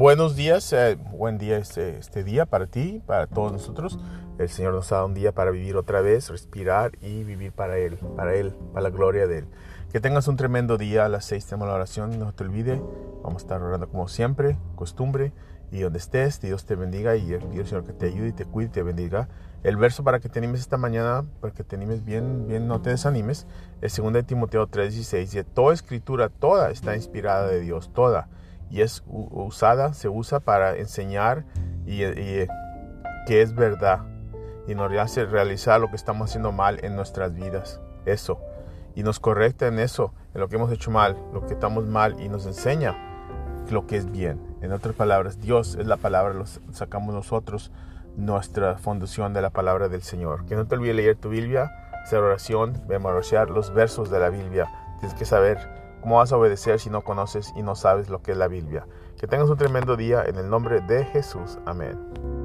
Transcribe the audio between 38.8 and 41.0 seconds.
Y nos correcta en eso, en lo que hemos hecho